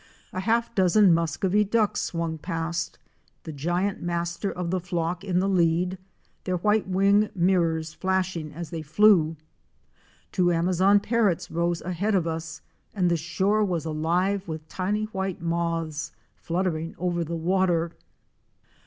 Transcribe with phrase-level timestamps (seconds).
[0.33, 2.97] A half dozen Muscovy Ducks ® swung past,
[3.43, 5.99] the giant master of the flock in the lead,
[6.43, 9.35] their white wing mirrors flashing as they flew.
[10.31, 12.61] Two Amazon Parrots rose ahead of us
[12.95, 17.91] and the shore was alive with tiny white moths fluttering over the water.